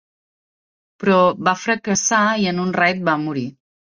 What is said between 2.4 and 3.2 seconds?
i en un raid va